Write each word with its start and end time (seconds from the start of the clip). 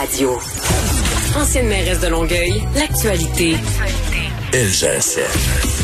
Radio. 0.00 0.30
Ancienne 1.38 1.68
mairesse 1.68 2.00
de 2.00 2.08
Longueuil, 2.08 2.62
l'actualité. 2.74 3.52
LGSN. 4.50 5.20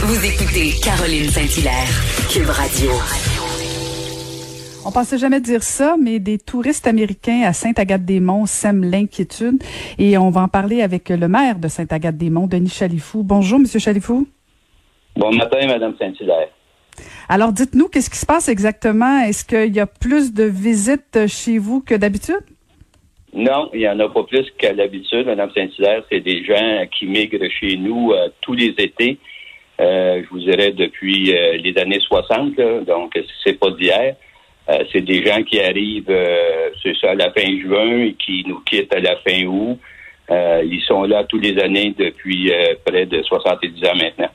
Vous 0.07 0.25
écoutez 0.25 0.73
Caroline 0.83 1.29
Saint-Hilaire, 1.29 1.87
Cube 2.33 2.49
Radio. 2.49 2.93
On 4.87 4.91
pensait 4.91 5.19
jamais 5.19 5.41
dire 5.43 5.63
ça, 5.63 5.97
mais 6.03 6.19
des 6.19 6.39
touristes 6.39 6.87
américains 6.87 7.43
à 7.45 7.53
Sainte-Agathe-des-Monts 7.53 8.47
sèment 8.47 8.85
l'inquiétude. 8.85 9.63
Et 9.99 10.17
on 10.17 10.31
va 10.31 10.41
en 10.41 10.49
parler 10.49 10.81
avec 10.81 11.11
le 11.11 11.29
maire 11.29 11.59
de 11.59 11.69
Sainte-Agathe-des-Monts, 11.69 12.47
Denis 12.47 12.71
Chalifou. 12.71 13.23
Bonjour, 13.23 13.59
Monsieur 13.59 13.81
Chalifou. 13.81 14.27
Bon 15.15 15.35
matin, 15.35 15.67
Madame 15.67 15.95
Saint-Hilaire. 15.99 16.49
Alors, 17.29 17.53
dites-nous, 17.53 17.89
qu'est-ce 17.89 18.09
qui 18.09 18.17
se 18.17 18.25
passe 18.25 18.49
exactement? 18.49 19.21
Est-ce 19.25 19.45
qu'il 19.45 19.75
y 19.75 19.81
a 19.81 19.87
plus 19.87 20.33
de 20.33 20.45
visites 20.45 21.27
chez 21.27 21.59
vous 21.59 21.83
que 21.83 21.95
d'habitude? 21.95 22.41
Non, 23.37 23.69
il 23.75 23.81
n'y 23.81 23.89
en 23.89 24.01
a 24.01 24.09
pas 24.09 24.23
plus 24.23 24.51
qu'à 24.57 24.73
l'habitude, 24.73 25.27
Madame 25.27 25.51
Saint-Hilaire. 25.55 26.03
C'est 26.11 26.21
des 26.21 26.43
gens 26.43 26.87
qui 26.91 27.05
migrent 27.05 27.51
chez 27.61 27.77
nous 27.77 28.13
euh, 28.13 28.29
tous 28.41 28.55
les 28.55 28.75
étés. 28.79 29.19
Euh, 29.79 30.23
je 30.25 30.29
vous 30.31 30.39
dirais 30.39 30.73
depuis 30.73 31.37
euh, 31.37 31.59
les 31.59 31.77
années 31.77 32.01
60, 32.01 32.57
là, 32.57 32.81
donc 32.81 33.13
c'est 33.45 33.59
pas 33.59 33.71
d'hier. 33.73 34.17
Euh, 34.71 34.85
c'est 34.91 35.03
des 35.03 35.23
gens 35.23 35.43
qui 35.43 35.61
arrivent, 35.61 36.07
euh, 36.09 36.71
c'est 36.83 36.97
ça, 36.99 37.11
à 37.11 37.15
la 37.15 37.31
fin 37.31 37.47
juin 37.61 38.07
et 38.07 38.15
qui 38.15 38.43
nous 38.47 38.61
quittent 38.61 38.95
à 38.95 39.01
la 39.01 39.17
fin 39.17 39.45
août. 39.45 39.79
Euh, 40.31 40.63
ils 40.65 40.83
sont 40.89 41.05
là 41.05 41.25
tous 41.25 41.39
les 41.39 41.59
années 41.61 41.95
depuis 41.97 42.51
près 42.87 43.05
de 43.05 43.23
70 43.23 43.85
ans 43.85 43.95
maintenant. 43.95 44.31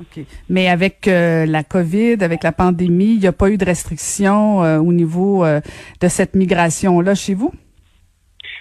OK. 0.00 0.24
Mais 0.48 0.68
avec 0.68 1.06
la 1.06 1.62
COVID, 1.62 2.16
avec 2.22 2.42
la 2.42 2.52
pandémie, 2.52 3.14
il 3.14 3.20
n'y 3.20 3.26
a 3.26 3.32
pas 3.32 3.50
eu 3.50 3.56
de 3.56 3.64
restrictions 3.64 4.58
au 4.80 4.92
niveau 4.92 5.44
de 5.44 6.08
cette 6.08 6.34
migration-là 6.34 7.14
chez 7.14 7.34
vous? 7.34 7.52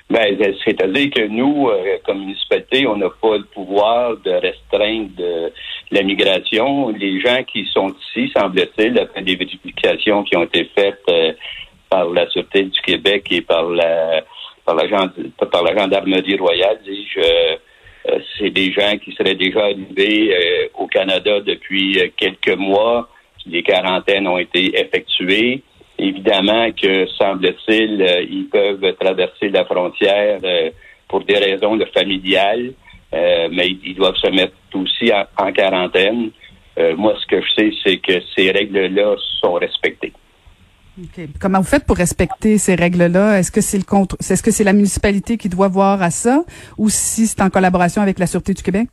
Ben, 0.10 0.38
c'est-à-dire 0.64 1.10
que 1.10 1.28
nous, 1.28 1.70
comme 2.06 2.20
municipalité, 2.20 2.86
on 2.86 2.96
n'a 2.96 3.10
pas 3.10 3.38
le 3.38 3.46
pouvoir 3.46 4.16
de 4.18 4.32
restreindre 4.32 5.52
la 5.92 6.04
migration. 6.04 6.90
Les 6.90 7.20
gens 7.22 7.44
qui 7.44 7.66
sont 7.74 7.94
ici, 8.10 8.32
semble-t-il, 8.36 9.00
après 9.00 9.22
des 9.22 9.36
vérifications 9.36 10.24
qui 10.24 10.36
ont 10.36 10.44
été 10.44 10.70
faites 10.76 11.04
euh, 11.10 11.34
par 11.90 12.10
la 12.10 12.28
Sûreté 12.30 12.64
du 12.64 12.82
Québec 12.82 13.28
et 13.32 13.42
par 13.42 13.70
la 13.70 14.24
par 14.66 14.76
la, 14.76 14.84
par 15.52 15.78
gendarmerie 15.78 16.38
royale, 16.38 16.80
dis-je, 16.84 17.20
euh, 17.20 17.56
euh, 18.10 18.20
c'est 18.38 18.50
des 18.50 18.72
gens 18.72 18.98
qui 18.98 19.12
seraient 19.12 19.36
déjà 19.36 19.66
arrivés 19.66 20.70
au 20.74 20.88
Canada 20.88 21.40
depuis 21.42 22.12
quelques 22.18 22.58
mois. 22.58 23.08
Les 23.46 23.62
quarantaines 23.62 24.28
ont 24.28 24.40
été 24.40 24.80
effectuées. 24.80 25.62
Évidemment 25.98 26.72
que, 26.72 27.08
semble-t-il, 27.18 28.28
ils 28.30 28.48
peuvent 28.52 28.96
traverser 29.00 29.50
la 29.50 29.66
frontière 29.66 30.40
pour 31.08 31.24
des 31.24 31.38
raisons 31.38 31.80
familiales. 31.94 32.74
Euh, 33.16 33.48
mais 33.52 33.70
ils 33.84 33.96
doivent 33.96 34.16
se 34.16 34.30
mettre 34.30 34.54
aussi 34.74 35.12
en, 35.38 35.52
quarantaine. 35.54 36.32
Euh, 36.78 36.96
moi, 36.98 37.16
ce 37.22 37.26
que 37.28 37.42
je 37.42 37.54
sais, 37.56 37.72
c'est 37.84 37.98
que 37.98 38.14
ces 38.36 38.52
règles-là 38.52 39.16
sont 39.42 39.54
respectées. 39.54 40.12
Comment 41.40 41.60
vous 41.60 41.68
faites 41.68 41.86
pour 41.86 41.98
respecter 41.98 42.58
ces 42.58 42.76
règles-là? 42.76 43.40
Est-ce 43.40 43.52
que 43.52 43.62
c'est 43.62 43.78
le 43.78 43.84
contre, 43.84 44.16
est-ce 44.20 44.42
que 44.42 44.52
c'est 44.52 44.64
la 44.64 44.74
municipalité 44.74 45.38
qui 45.38 45.50
doit 45.50 45.68
voir 45.68 46.02
à 46.02 46.10
ça 46.10 46.44
ou 46.78 46.90
si 46.90 47.28
c'est 47.28 47.42
en 47.42 47.50
collaboration 47.50 48.02
avec 48.02 48.18
la 48.18 48.28
Sûreté 48.28 48.54
du 48.54 48.64
Québec? 48.64 48.88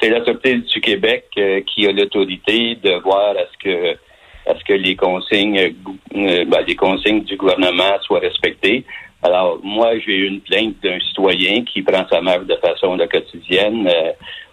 C'est 0.00 0.10
la 0.10 0.22
Sûreté 0.24 0.56
du 0.56 0.80
Québec 0.80 1.26
euh, 1.38 1.62
qui 1.62 1.86
a 1.86 1.92
l'autorité 1.92 2.76
de 2.76 3.02
voir 3.02 3.30
à 3.30 3.46
ce 3.52 3.58
que 3.58 3.96
à 4.46 4.54
ce 4.58 4.64
que 4.64 4.74
les 4.74 4.96
consignes 4.96 5.74
ben, 6.12 6.64
les 6.66 6.76
consignes 6.76 7.24
du 7.24 7.36
gouvernement 7.36 7.98
soient 8.02 8.20
respectées. 8.20 8.84
Alors, 9.22 9.60
moi, 9.62 9.98
j'ai 9.98 10.12
eu 10.12 10.26
une 10.28 10.40
plainte 10.40 10.76
d'un 10.82 11.00
citoyen 11.00 11.64
qui 11.64 11.82
prend 11.82 12.06
sa 12.08 12.20
marche 12.20 12.46
de 12.46 12.56
façon 12.56 12.96
quotidienne 13.10 13.88
euh, 13.88 14.12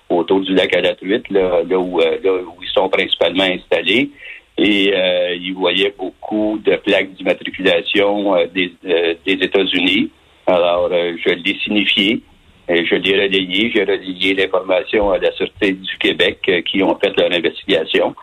autour 0.09 0.41
du 0.41 0.53
lac 0.53 0.75
à 0.75 0.81
la 0.81 0.95
truite, 0.95 1.29
là, 1.29 1.61
où, 1.63 2.01
euh, 2.01 2.17
là, 2.23 2.31
où 2.33 2.63
ils 2.63 2.69
sont 2.73 2.89
principalement 2.89 3.43
installés. 3.43 4.09
Et 4.57 4.91
euh, 4.95 5.35
il 5.35 5.53
voyait 5.53 5.93
beaucoup 5.97 6.59
de 6.63 6.75
plaques 6.77 7.13
d'immatriculation 7.13 8.35
des, 8.53 8.71
des 8.83 9.33
États-Unis. 9.33 10.09
Alors, 10.45 10.89
je 10.91 11.29
l'ai 11.29 11.57
signifié. 11.63 12.21
je 12.67 12.95
l'ai 12.95 13.13
relayé. 13.13 13.71
J'ai 13.73 13.83
relayé 13.83 14.35
l'information 14.35 15.11
à 15.11 15.17
la 15.17 15.31
Sûreté 15.31 15.71
du 15.71 15.97
Québec 15.97 16.39
qui 16.65 16.83
ont 16.83 16.97
fait 16.99 17.17
leur 17.17 17.31
investigation. 17.31 18.15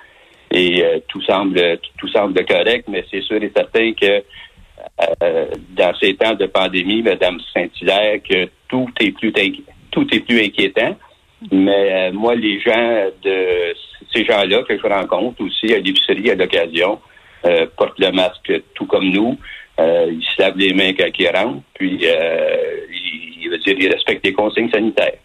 Et 0.52 0.82
tout 1.06 1.22
semble 1.22 1.78
tout 1.96 2.08
semble 2.08 2.44
correct, 2.44 2.86
mais 2.88 3.04
c'est 3.08 3.22
sûr 3.22 3.40
et 3.40 3.52
certain 3.54 3.92
que 3.92 4.22
euh, 5.22 5.46
dans 5.70 5.94
ces 6.00 6.14
temps 6.14 6.34
de 6.34 6.46
pandémie, 6.46 7.02
Madame 7.02 7.38
Saint-Hilaire, 7.54 8.20
que 8.28 8.48
tout 8.68 8.88
est 9.00 9.12
plus 9.12 9.32
tout 9.90 10.06
est 10.14 10.20
plus 10.20 10.40
inquiétant. 10.40 10.96
Mais 11.50 12.10
euh, 12.10 12.12
moi, 12.12 12.34
les 12.34 12.60
gens 12.60 13.06
de 13.22 13.74
ces 14.14 14.24
gens-là 14.24 14.62
que 14.62 14.76
je 14.76 14.86
rencontre 14.86 15.42
aussi 15.42 15.72
à 15.72 15.78
l'épicerie 15.78 16.30
à 16.30 16.34
l'occasion 16.34 17.00
euh, 17.46 17.66
portent 17.76 17.98
le 17.98 18.12
masque 18.12 18.52
tout 18.74 18.86
comme 18.86 19.08
nous. 19.10 19.38
ils 19.78 20.26
se 20.36 20.42
lavent 20.42 20.58
les 20.58 20.74
mains 20.74 20.92
quand 20.92 21.08
ils 21.18 21.28
rentrent, 21.28 21.62
puis 21.74 21.98
ils, 22.00 23.46
ils, 23.46 23.60
ils 23.66 23.88
respectent 23.88 24.26
les 24.26 24.34
consignes 24.34 24.70
sanitaires. 24.70 25.18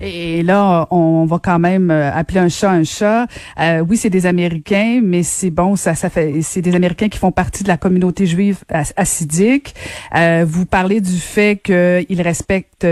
Et 0.00 0.42
là, 0.42 0.86
on 0.90 1.24
va 1.24 1.38
quand 1.38 1.58
même 1.58 1.90
euh, 1.90 2.12
appeler 2.12 2.40
un 2.40 2.48
chat 2.48 2.70
un 2.70 2.84
chat. 2.84 3.26
Euh, 3.58 3.80
oui, 3.80 3.96
c'est 3.96 4.10
des 4.10 4.26
Américains, 4.26 5.00
mais 5.02 5.22
c'est 5.22 5.50
bon, 5.50 5.74
ça, 5.76 5.94
ça 5.94 6.10
fait, 6.10 6.42
c'est 6.42 6.62
des 6.62 6.74
Américains 6.74 7.08
qui 7.08 7.18
font 7.18 7.32
partie 7.32 7.62
de 7.62 7.68
la 7.68 7.76
communauté 7.76 8.26
juive 8.26 8.58
assidique. 8.96 9.74
Euh, 10.14 10.44
vous 10.46 10.64
parlez 10.64 11.00
du 11.00 11.16
fait 11.18 11.60
qu'ils 11.60 12.22
respectent 12.22 12.86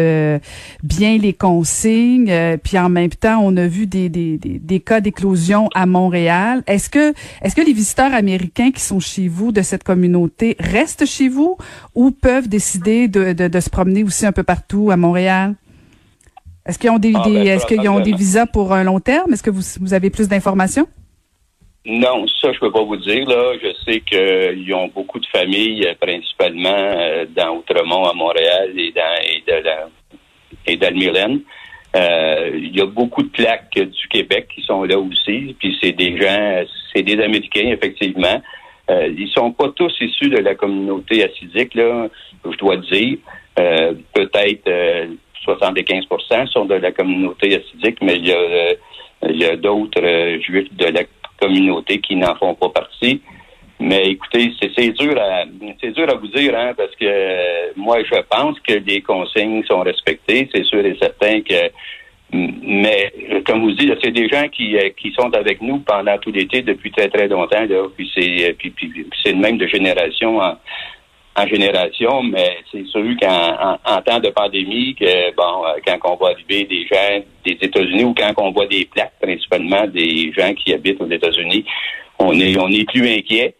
bien 0.83 1.19
les 1.19 1.33
consignes, 1.33 2.33
puis 2.63 2.79
en 2.79 2.89
même 2.89 3.11
temps, 3.11 3.41
on 3.43 3.57
a 3.57 3.67
vu 3.67 3.87
des, 3.87 4.09
des, 4.09 4.39
des, 4.39 4.81
cas 4.81 5.01
d'éclosion 5.01 5.69
à 5.75 5.87
Montréal. 5.87 6.63
Est-ce 6.67 6.91
que, 6.91 7.13
est-ce 7.43 7.55
que 7.55 7.63
les 7.63 7.73
visiteurs 7.73 8.13
américains 8.15 8.71
qui 8.71 8.83
sont 8.83 9.01
chez 9.01 9.29
vous 9.29 9.53
de 9.53 9.63
cette 9.63 9.85
communauté 9.85 10.57
restent 10.59 11.07
chez 11.07 11.29
vous 11.29 11.57
ou 11.95 12.11
peuvent 12.11 12.49
décider 12.49 13.09
de, 13.09 13.33
de, 13.33 13.49
de 13.49 13.61
se 13.61 13.71
promener 13.71 14.05
aussi 14.05 14.27
un 14.27 14.33
peu 14.33 14.43
partout 14.43 14.91
à 14.91 14.97
Montréal? 14.97 15.55
Est-ce 16.67 16.79
qu'ils 16.79 16.91
ont 16.91 16.99
des, 16.99 17.13
ah, 17.15 17.23
ben, 17.25 17.47
est-ce 17.47 17.67
qu'ils 17.67 17.89
ont 17.89 18.01
des 18.01 18.13
visas 18.13 18.47
pour 18.47 18.73
un 18.73 18.85
long 18.85 19.01
terme? 19.01 19.33
Est-ce 19.33 19.43
que 19.43 19.51
vous, 19.51 19.63
vous 19.81 19.95
avez 19.95 20.11
plus 20.11 20.29
d'informations? 20.29 20.87
Non, 21.87 22.27
ça, 22.41 22.53
je 22.53 22.59
peux 22.61 22.71
pas 22.71 22.85
vous 22.85 22.97
dire. 22.99 23.27
Là. 23.27 23.55
Je 23.63 23.73
sais 23.85 24.01
qu'ils 24.01 24.75
ont 24.75 24.89
beaucoup 24.89 25.19
de 25.19 25.27
familles, 25.27 25.87
euh, 25.87 25.95
principalement 25.99 26.69
euh, 26.69 27.25
dans 27.35 27.57
Outremont, 27.57 28.05
à 28.05 28.13
Montréal 28.13 28.73
et 28.77 28.93
dans, 28.93 29.23
et 29.25 29.43
de 29.47 29.65
la, 29.65 29.89
et. 30.67 31.41
Euh, 31.97 32.51
il 32.55 32.77
y 32.77 32.81
a 32.81 32.87
beaucoup 32.87 33.23
de 33.23 33.31
plaques 33.31 33.75
du 33.75 34.09
Québec 34.09 34.49
qui 34.55 34.63
sont 34.63 34.85
là 34.85 34.99
aussi. 34.99 35.57
Puis 35.59 35.77
c'est 35.83 35.93
des 35.93 36.19
gens, 36.21 36.65
c'est 36.95 37.03
des 37.03 37.21
Américains, 37.21 37.71
effectivement. 37.71 38.43
Euh, 38.91 39.09
ils 39.17 39.31
sont 39.31 39.53
pas 39.53 39.71
tous 39.75 39.93
issus 40.01 40.29
de 40.29 40.39
la 40.39 40.55
communauté 40.55 41.25
acidique, 41.25 41.75
là, 41.75 42.09
je 42.45 42.57
dois 42.59 42.77
dire. 42.77 43.17
Peut-être 43.57 44.71
75% 45.47 46.47
sont 46.49 46.65
de 46.67 46.75
la 46.75 46.93
communauté 46.93 47.57
assidique, 47.57 47.99
mais 48.03 48.17
il 48.17 48.27
y 48.27 48.33
a, 48.33 49.51
euh, 49.51 49.57
d'autres 49.57 50.03
euh, 50.03 50.41
juifs 50.41 50.73
de 50.75 50.87
la 50.87 51.03
communauté 51.41 52.01
qui 52.01 52.17
n'en 52.17 52.35
font 52.37 52.55
pas 52.55 52.69
partie. 52.69 53.21
Mais 53.79 54.11
écoutez, 54.11 54.53
c'est 54.61 54.91
dur 54.91 55.19
à 55.19 55.47
dur 55.47 56.11
à 56.11 56.15
vous 56.15 56.29
dire, 56.29 56.55
hein, 56.55 56.75
parce 56.77 56.95
que 56.97 57.07
euh, 57.07 57.73
moi 57.77 57.99
je 58.05 58.21
pense 58.29 58.61
que 58.61 58.75
les 58.75 59.01
consignes 59.01 59.65
sont 59.65 59.81
respectées, 59.81 60.51
c'est 60.55 60.65
sûr 60.65 60.85
et 60.85 60.97
certain 61.01 61.41
que 61.41 61.71
mais 62.33 63.13
comme 63.45 63.63
vous 63.63 63.73
dites, 63.73 63.93
c'est 64.03 64.13
des 64.13 64.29
gens 64.29 64.47
qui, 64.49 64.77
sont 65.19 65.35
avec 65.35 65.61
nous 65.61 65.81
pendant 65.81 66.17
tout 66.19 66.31
l'été 66.31 66.63
depuis 66.63 66.93
très 66.93 67.09
très 67.09 67.27
longtemps, 67.27 67.65
là, 67.69 67.89
puis 67.97 68.09
c'est 68.15 68.55
puis, 68.57 68.73
le 69.27 69.35
même 69.35 69.59
de 69.59 69.67
génération 69.67 70.39
en, 70.39 70.57
génération, 71.47 72.23
mais 72.23 72.59
c'est 72.71 72.85
sûr 72.87 73.05
qu'en 73.21 73.79
en, 73.85 74.03
temps 74.03 74.21
de 74.21 74.31
pandémie, 74.31 74.97
bon, 75.37 75.65
euh, 75.67 75.79
quand 75.87 75.99
on 76.05 76.17
voit 76.17 76.31
arriver 76.31 76.65
des 76.65 76.87
gens 76.87 77.23
des 77.45 77.59
États-Unis 77.61 78.05
ou 78.05 78.15
quand 78.15 78.33
on 78.39 78.53
voit 78.53 78.67
des 78.67 78.85
plaques, 78.87 79.13
principalement 79.21 79.87
des 79.87 80.33
gens 80.33 80.53
qui 80.55 80.73
habitent 80.73 81.01
aux 81.01 81.11
États-Unis, 81.11 81.65
on 82.19 82.33
est 82.39 82.59
on 82.59 82.69
est 82.69 82.89
plus 82.89 83.09
inquiet. 83.09 83.55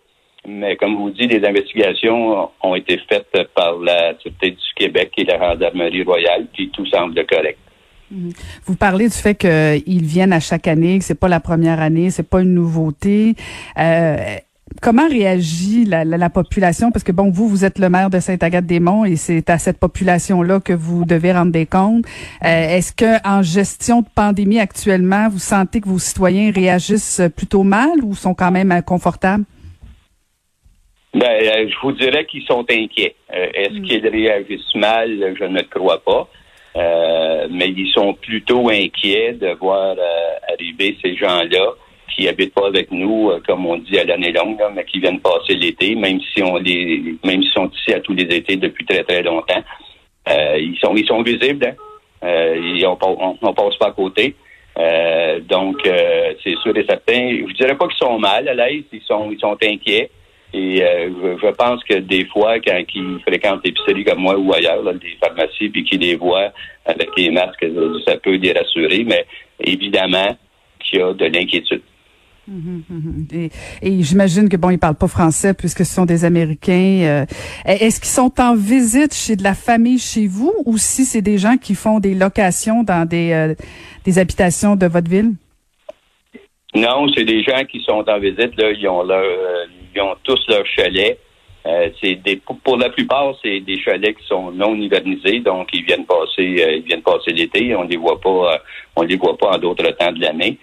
Mais 0.47 0.77
comme 0.77 0.97
vous 0.97 1.11
dites, 1.11 1.31
les 1.31 1.47
investigations 1.47 2.49
ont 2.63 2.75
été 2.75 2.99
faites 3.09 3.27
par 3.55 3.77
la 3.79 4.19
Sûreté 4.21 4.53
du 4.53 4.75
Québec 4.75 5.13
et 5.19 5.25
la 5.25 5.39
gendarmerie 5.39 6.03
royale, 6.03 6.47
puis 6.53 6.71
tout 6.71 6.87
semble 6.87 7.15
correct. 7.27 7.59
Mhm. 8.11 8.33
Vous 8.65 8.77
parlez 8.77 9.09
du 9.09 9.15
fait 9.15 9.35
qu'ils 9.35 10.03
viennent 10.03 10.33
à 10.33 10.41
chaque 10.41 10.67
année, 10.67 10.99
que 10.99 11.05
c'est 11.05 11.19
pas 11.19 11.29
la 11.29 11.41
première 11.41 11.81
année, 11.81 12.11
c'est 12.11 12.29
pas 12.29 12.41
une 12.41 12.55
nouveauté. 12.55 13.35
Euh, 13.79 14.17
comment 14.81 15.09
réagit 15.09 15.85
la, 15.85 16.05
la, 16.05 16.31
population? 16.31 16.91
Parce 16.91 17.05
que 17.05 17.13
bon, 17.13 17.31
vous, 17.31 17.49
vous 17.49 17.65
êtes 17.65 17.79
le 17.79 17.89
maire 17.89 18.11
de 18.11 18.21
Sainte-Agathe-des-Monts 18.21 19.05
et 19.05 19.17
c'est 19.17 19.49
à 19.51 19.59
cette 19.59 19.79
population-là 19.79 20.61
que 20.61 20.73
vous 20.73 21.05
devez 21.05 21.33
rendre 21.33 21.53
des 21.53 21.67
comptes. 21.67 22.05
Euh, 22.45 22.77
Est-ce 22.77 22.93
que 22.93 23.27
en 23.29 23.43
gestion 23.43 24.03
de 24.03 24.09
pandémie 24.15 24.61
actuellement, 24.61 25.29
vous 25.29 25.39
sentez 25.39 25.81
que 25.81 25.89
vos 25.89 25.99
citoyens 25.99 26.53
réagissent 26.53 27.23
plutôt 27.37 27.63
mal 27.63 28.03
ou 28.03 28.15
sont 28.15 28.35
quand 28.35 28.51
même 28.51 28.83
confortables? 28.87 29.45
Ben, 31.13 31.27
euh, 31.27 31.69
je 31.69 31.75
vous 31.83 31.93
dirais 31.93 32.25
qu'ils 32.27 32.45
sont 32.45 32.65
inquiets. 32.71 33.17
Euh, 33.35 33.49
est-ce 33.55 33.79
hmm. 33.79 33.83
qu'ils 33.83 34.07
réagissent 34.07 34.75
mal? 34.75 35.35
Je 35.39 35.45
ne 35.45 35.59
le 35.59 35.65
crois 35.65 36.03
pas. 36.03 36.29
Euh, 36.77 37.49
mais 37.51 37.69
ils 37.69 37.91
sont 37.91 38.15
plutôt 38.15 38.69
inquiets 38.71 39.33
de 39.33 39.49
voir 39.55 39.97
arriver 40.53 40.97
ces 41.03 41.17
gens-là 41.17 41.75
qui 42.21 42.29
habitent 42.29 42.55
pas 42.55 42.67
avec 42.67 42.91
nous, 42.91 43.33
comme 43.47 43.67
on 43.67 43.77
dit 43.79 43.99
à 43.99 44.05
l'année 44.05 44.33
longue, 44.33 44.61
mais 44.75 44.85
qui 44.85 45.01
viennent 45.01 45.21
passer 45.21 45.55
l'été, 45.55 45.95
même 45.95 46.21
si 46.21 46.43
on 46.43 46.57
les, 46.57 47.17
même 47.25 47.43
s'ils 47.43 47.53
sont 47.53 47.71
ici 47.71 47.95
à 47.95 48.01
tous 48.01 48.15
les 48.15 48.25
étés 48.25 48.57
depuis 48.57 48.85
très 48.85 49.03
très 49.05 49.23
longtemps. 49.23 49.63
ils 50.29 50.79
sont 50.83 50.95
ils 50.95 51.07
sont 51.07 51.23
visibles. 51.23 51.67
Hein? 51.67 51.75
et 52.79 52.87
on, 52.87 52.99
on, 53.43 53.55
passe 53.55 53.77
pas 53.79 53.89
à 53.89 53.93
côté. 53.93 54.35
donc 55.49 55.79
c'est 56.45 56.57
sûr 56.63 56.77
et 56.77 56.85
certain. 56.87 57.39
Je 57.49 57.55
dirais 57.55 57.77
pas 57.77 57.89
qu'ils 57.89 58.07
sont 58.07 58.19
mal 58.19 58.49
à 58.49 58.55
l'aise. 58.55 58.85
Ils 58.93 59.03
sont 59.03 59.31
ils 59.31 59.41
sont 59.41 59.57
inquiets. 59.63 60.11
Et 60.53 60.83
euh, 60.83 61.37
je 61.41 61.49
pense 61.53 61.83
que 61.85 61.95
des 61.95 62.25
fois, 62.27 62.59
quand 62.59 62.83
ils 62.95 63.21
fréquentent 63.21 63.65
l'épicerie 63.65 64.05
comme 64.05 64.21
moi 64.21 64.37
ou 64.37 64.53
ailleurs, 64.53 64.83
là, 64.83 64.93
des 64.95 65.17
pharmacies, 65.23 65.69
puis 65.69 65.85
qu'ils 65.85 66.01
les 66.01 66.17
voient 66.17 66.53
avec 66.85 67.09
les 67.17 67.31
masques, 67.31 67.67
ça 68.07 68.17
peut 68.17 68.35
les 68.35 68.53
rassurer, 68.53 69.05
mais 69.05 69.27
évidemment 69.61 70.37
qu'il 70.81 70.99
y 70.99 71.03
a 71.03 71.13
de 71.13 71.27
l'inquiétude. 71.27 71.83
Mhm, 72.51 72.83
mhm. 72.89 73.49
Et, 73.81 74.03
j'imagine 74.03 74.49
que 74.49 74.57
bon, 74.57 74.71
ils 74.71 74.79
parlent 74.79 74.97
pas 74.97 75.07
français 75.07 75.55
puisque 75.55 75.85
ce 75.85 75.95
sont 75.95 76.05
des 76.05 76.25
Américains. 76.25 77.25
Euh, 77.25 77.27
est-ce 77.65 78.01
qu'ils 78.01 78.11
sont 78.11 78.33
en 78.41 78.57
visite 78.57 79.15
chez 79.15 79.37
de 79.37 79.45
la 79.45 79.55
famille 79.55 80.01
chez 80.01 80.27
vous 80.27 80.53
ou 80.67 80.77
si 80.77 81.05
c'est 81.05 81.23
des 81.23 81.39
gens 81.39 81.57
qui 81.57 81.77
font 81.77 82.01
des 82.01 82.15
locations 82.15 82.83
dans 82.83 83.07
des, 83.07 83.31
euh, 83.33 83.55
des 84.05 84.19
habitations 84.19 84.75
de 84.75 84.87
votre 84.87 85.09
ville? 85.09 85.33
Non, 86.75 87.07
c'est 87.15 87.25
des 87.25 87.43
gens 87.45 87.65
qui 87.71 87.81
sont 87.83 88.05
en 88.09 88.19
visite. 88.19 88.57
Là, 88.57 88.73
ils 88.73 88.89
ont 88.89 89.05
leur, 89.05 89.25
ils 89.95 90.01
ont 90.01 90.17
tous 90.25 90.41
leur 90.49 90.67
chalet. 90.67 91.19
Euh, 91.67 91.91
pour, 92.65 92.79
la 92.79 92.89
plupart, 92.89 93.35
c'est 93.43 93.61
des 93.61 93.79
chalets 93.81 94.17
qui 94.17 94.27
sont 94.27 94.51
non 94.51 94.75
hivernisés, 94.77 95.41
donc 95.41 95.69
ils 95.75 95.85
viennent 95.85 96.07
passer, 96.07 96.57
euh, 96.59 96.77
ils 96.77 96.85
viennent 96.85 97.03
passer 97.03 97.33
l'été. 97.33 97.75
On 97.77 97.83
les 97.83 97.97
voit 97.97 98.21
pas, 98.21 98.55
euh, 98.55 98.59
on 98.97 99.03
les 99.03 99.17
voit 99.17 99.37
pas 99.37 99.51
en 99.51 99.59
d'autres 99.59 99.91
temps 99.91 100.13
de 100.13 100.21
l'année. 100.21 100.59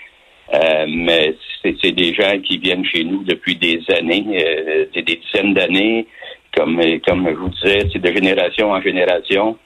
Mais 0.51 1.35
c'est 1.63 1.91
des 1.91 2.13
gens 2.13 2.39
qui 2.39 2.57
viennent 2.57 2.85
chez 2.85 3.03
nous 3.03 3.23
depuis 3.23 3.55
des 3.55 3.81
années, 3.89 4.87
des 4.93 5.01
dizaines 5.01 5.53
d'années. 5.53 6.07
Comme, 6.55 6.81
comme 7.05 7.27
je 7.27 7.35
vous 7.35 7.49
disais, 7.49 7.87
c'est 7.91 8.01
de 8.01 8.11
génération 8.11 8.71
en 8.71 8.81
génération. 8.81 9.57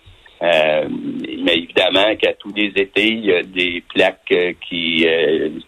mais 0.42 1.57
évidemment 1.57 2.16
qu'à 2.16 2.33
tous 2.33 2.54
les 2.56 2.72
étés, 2.75 3.10
il 3.10 3.25
y 3.25 3.33
a 3.33 3.44
des 3.44 3.83
plaques 3.94 4.33
qui, 4.68 5.06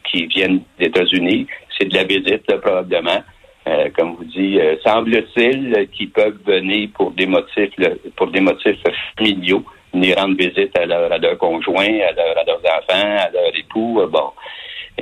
qui 0.09 0.25
viennent 0.25 0.61
des 0.79 0.87
États-Unis. 0.87 1.47
C'est 1.77 1.87
de 1.87 1.95
la 1.95 2.03
visite, 2.03 2.45
probablement. 2.61 3.23
Euh, 3.65 3.89
comme 3.97 4.15
vous 4.15 4.25
euh, 4.37 4.75
semble-t-il 4.83 5.87
qu'ils 5.93 6.09
peuvent 6.11 6.37
venir 6.45 6.89
pour 6.95 7.11
des 7.11 7.25
motifs 7.25 7.71
pour 8.17 8.27
des 8.27 8.41
motifs 8.41 8.77
familiaux, 9.17 9.63
venir 9.93 10.17
rendre 10.17 10.35
visite 10.35 10.77
à 10.77 10.85
leur, 10.85 11.09
à 11.09 11.17
leur 11.17 11.37
conjoint, 11.37 11.99
à, 12.01 12.09
à, 12.09 12.43
leurs 12.45 12.59
enfants, 12.59 13.17
à 13.19 13.29
leur 13.31 13.55
époux. 13.57 14.01
Euh, 14.01 14.07
bon, 14.07 14.31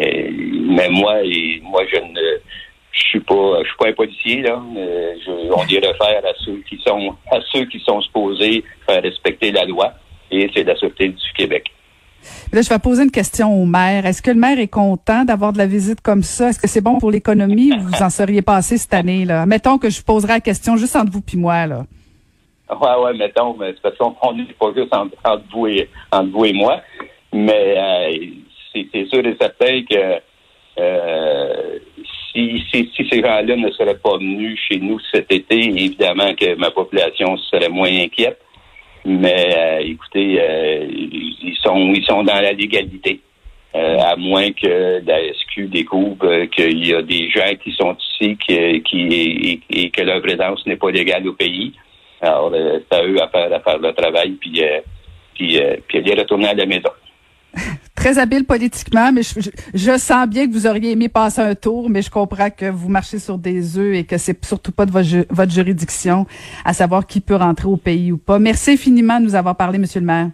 mais 0.02 0.90
moi, 0.90 1.22
et, 1.24 1.62
moi, 1.64 1.82
je 1.92 1.98
ne 2.00 2.40
je 2.92 3.00
suis 3.00 3.20
pas 3.22 3.60
je 3.64 3.68
suis 3.68 3.78
pas 3.78 3.88
un 3.88 3.94
policier 3.94 4.42
là. 4.42 4.62
Je, 4.76 5.52
on 5.54 5.64
les 5.64 5.80
réfère 5.80 6.26
à 6.26 6.34
ceux 6.44 6.62
qui 6.68 6.78
sont 6.86 7.16
à 7.32 7.40
ceux 7.52 7.66
qui 7.66 7.80
sont 7.80 8.02
supposés 8.02 8.64
faire 8.86 9.02
respecter 9.02 9.52
la 9.52 9.66
loi 9.66 9.94
et 10.32 10.50
c'est 10.54 10.64
la 10.64 10.76
Sûreté 10.76 11.10
du 11.10 11.34
Québec. 11.36 11.72
Là, 12.54 12.62
je 12.62 12.70
vais 12.70 12.80
poser 12.80 13.04
une 13.04 13.12
question 13.12 13.52
au 13.54 13.66
maire. 13.66 14.06
Est-ce 14.06 14.22
que 14.22 14.30
le 14.30 14.40
maire 14.40 14.60
est 14.60 14.68
content 14.68 15.24
d'avoir 15.26 15.54
de 15.54 15.58
la 15.58 15.66
visite 15.66 16.02
comme 16.02 16.22
ça? 16.22 16.50
Est-ce 16.50 16.60
que 16.60 16.68
c'est 16.68 16.82
bon 16.82 17.00
pour 17.00 17.12
l'économie 17.12 17.74
ou 17.74 17.80
vous 17.80 18.04
en 18.04 18.10
seriez 18.10 18.42
passé 18.42 18.78
cette 18.78 18.94
année? 18.94 19.26
là? 19.26 19.46
Mettons 19.46 19.78
que 19.78 19.90
je 19.90 20.04
poserai 20.04 20.34
la 20.34 20.40
question 20.40 20.78
juste 20.78 20.96
entre 20.96 21.12
vous 21.12 21.24
et 21.34 21.38
moi. 21.38 21.66
Là. 21.66 21.86
Ouais, 22.70 23.04
ouais, 23.04 23.14
mettons, 23.18 23.56
mais 23.58 23.74
c'est 23.74 23.82
parce 23.82 23.98
qu'on 23.98 24.34
n'est 24.34 24.46
pas 24.60 24.72
juste 24.76 24.94
entre, 24.94 25.44
vous 25.54 25.68
et, 25.68 25.90
entre 26.12 26.32
vous 26.32 26.46
et 26.46 26.54
moi. 26.54 26.82
Mais 27.34 27.76
euh, 27.78 28.28
c'est 28.74 29.06
sûr 29.08 29.26
et 29.26 29.36
certain 29.40 29.84
que 29.84 30.22
euh, 30.80 31.80
si, 32.34 32.64
ces 32.72 33.22
gens-là 33.22 33.56
ne 33.56 33.72
seraient 33.72 33.98
pas 33.98 34.18
venus 34.18 34.60
chez 34.70 34.80
nous 34.80 35.00
cet 35.12 35.32
été, 35.32 35.56
évidemment 35.56 36.34
que 36.34 36.56
ma 36.56 36.72
population 36.72 37.38
serait 37.38 37.70
moins 37.70 37.92
inquiète. 37.92 38.40
Mais 39.04 39.50
euh, 39.58 39.80
écoutez, 39.80 40.40
euh, 40.40 40.86
ils 40.90 41.58
sont 41.64 41.92
ils 41.94 42.06
sont 42.06 42.24
dans 42.24 42.40
la 42.40 42.54
légalité. 42.54 43.20
À 43.74 44.18
moins 44.18 44.52
que 44.52 45.02
la 45.06 45.34
SQ 45.34 45.70
découvre 45.70 46.46
qu'il 46.48 46.86
y 46.86 46.94
a 46.94 47.02
des 47.02 47.30
gens 47.30 47.56
qui 47.64 47.72
sont 47.72 47.96
ici 47.96 48.38
qui 48.46 49.62
et, 49.70 49.90
que 49.90 50.02
leur 50.02 50.22
présence 50.22 50.66
n'est 50.66 50.76
pas 50.76 50.92
légale 50.92 51.26
au 51.30 51.34
pays. 51.34 51.72
Alors, 52.20 52.52
c'est 52.52 52.98
à 52.98 53.06
eux 53.06 53.22
à 53.22 53.30
faire, 53.30 53.54
à 53.54 53.62
faire 53.62 53.78
le 53.80 53.94
travail, 53.94 54.32
puis, 54.32 54.62
puis, 55.36 55.58
puis 55.88 55.98
aller 55.98 56.16
retourner 56.16 56.50
à 56.50 56.54
la 56.54 56.66
maison. 56.66 56.90
Très 58.02 58.18
habile 58.18 58.46
politiquement, 58.46 59.12
mais 59.12 59.22
je, 59.22 59.98
sens 60.00 60.28
bien 60.28 60.48
que 60.48 60.54
vous 60.54 60.66
auriez 60.66 60.94
aimé 60.94 61.08
passer 61.08 61.40
un 61.40 61.54
tour, 61.54 61.88
mais 61.88 62.02
je 62.02 62.10
comprends 62.10 62.50
que 62.50 62.66
vous 62.66 62.90
marchez 62.90 63.20
sur 63.20 63.38
des 63.38 63.78
œufs 63.78 63.96
et 63.96 64.06
que 64.06 64.18
c'est 64.18 64.44
surtout 64.44 64.72
pas 64.72 64.88
de 64.88 64.92
votre, 64.92 65.52
juridiction 65.52 66.26
à 66.66 66.74
savoir 66.74 67.06
qui 67.06 67.22
peut 67.22 67.36
rentrer 67.36 67.68
au 67.68 67.78
pays 67.78 68.12
ou 68.12 68.18
pas. 68.18 68.40
Merci 68.40 68.72
infiniment 68.72 69.20
de 69.20 69.26
nous 69.26 69.36
avoir 69.36 69.56
parlé, 69.56 69.78
Monsieur 69.78 70.00
le 70.00 70.08
maire. 70.08 70.30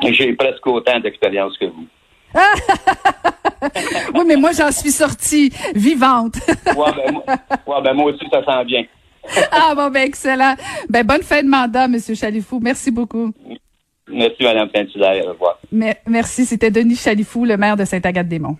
J'ai 0.00 0.32
presque 0.34 0.64
autant 0.68 1.00
d'expérience 1.00 1.58
que 1.58 1.64
vous. 1.64 1.86
oui, 4.14 4.24
mais 4.24 4.36
moi, 4.36 4.52
j'en 4.52 4.70
suis 4.70 4.92
sortie 4.92 5.52
vivante. 5.74 6.36
ouais, 6.46 6.92
ben, 6.96 7.20
moi, 7.66 7.80
ben, 7.80 7.94
moi 7.94 8.12
aussi, 8.12 8.24
ça 8.30 8.44
sent 8.44 8.64
bien. 8.64 8.84
ah 9.50 9.74
bon, 9.74 9.90
ben 9.90 10.06
excellent. 10.06 10.54
Ben 10.88 11.04
bonne 11.04 11.24
fin 11.24 11.42
de 11.42 11.48
mandat, 11.48 11.88
Monsieur 11.88 12.14
Chalifou. 12.14 12.60
Merci 12.62 12.92
beaucoup. 12.92 13.32
Merci, 14.10 14.42
Mme 14.44 14.68
Saint-Hilaire. 14.74 15.26
Au 15.26 15.30
revoir. 15.32 15.58
merci. 16.06 16.44
C'était 16.46 16.70
Denis 16.70 16.96
Chalifou, 16.96 17.44
le 17.44 17.56
maire 17.56 17.76
de 17.76 17.84
Saint-Agathe-des-Monts. 17.84 18.58